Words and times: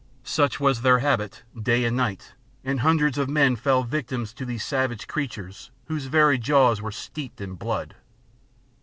Such 0.23 0.59
was 0.59 0.81
their 0.81 0.97
habit, 0.97 1.43
day 1.55 1.85
and 1.85 1.95
night, 1.95 2.33
and 2.63 2.79
hundreds 2.79 3.19
of 3.19 3.29
men 3.29 3.55
fell 3.55 3.83
victims 3.83 4.33
to 4.33 4.45
these 4.45 4.65
savage 4.65 5.07
creatures, 5.07 5.69
whose 5.85 6.07
very 6.07 6.39
jaws 6.39 6.81
were 6.81 6.91
steeped 6.91 7.39
in 7.39 7.53
blood. 7.53 7.93